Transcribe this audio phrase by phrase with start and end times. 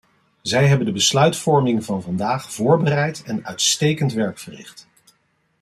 [0.41, 4.87] Zij hebben de besluitvorming van vandaag voorbereid en uitstekend werk verricht.